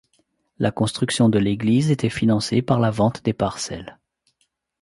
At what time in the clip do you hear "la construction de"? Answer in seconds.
0.57-1.37